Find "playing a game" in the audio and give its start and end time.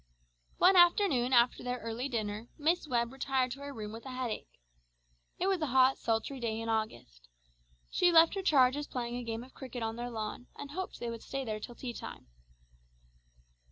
8.87-9.43